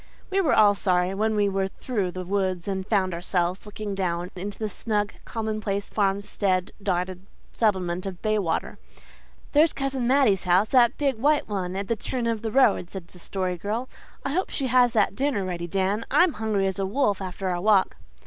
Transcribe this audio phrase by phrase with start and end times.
[0.31, 4.31] We were all sorry when we were through the woods and found ourselves looking down
[4.35, 8.79] into the snug, commonplace, farmstead dotted settlement of Baywater.
[9.51, 13.09] "There's Cousin Mattie's house that big white one at the turn of the road," said
[13.09, 13.87] the Story Girl.
[14.25, 16.03] "I hope she has that dinner ready, Dan.
[16.09, 17.95] I'm hungry as a wolf after our walk."